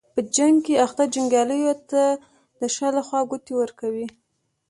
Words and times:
په 0.13 0.21
جنګ 0.35 0.55
کې 0.65 0.81
اخته 0.85 1.03
جنګیالیو 1.13 1.73
ته 1.89 2.03
د 2.59 2.61
شا 2.75 2.87
له 2.97 3.01
خوا 3.07 3.19
ګوتې 3.29 3.53
ورکوي. 3.57 4.07